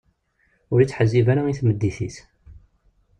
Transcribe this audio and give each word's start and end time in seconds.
Ur 0.71 0.79
ittḥezzib 0.81 1.27
ara 1.31 1.43
i 1.51 1.53
tmeddit-is. 1.59 2.17